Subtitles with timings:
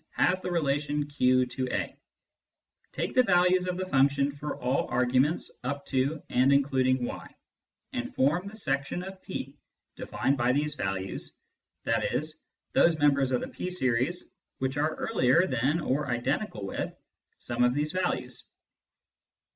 [0.15, 1.95] has the relation Q to a),
[2.91, 7.31] take the values of the function for all arguments up to and including y,
[7.93, 9.59] and form the section of P
[9.97, 11.35] defined by these values,
[11.85, 12.23] i.e.
[12.73, 16.91] those members of the P series which are earlier than or identical with
[17.37, 18.45] some of these values.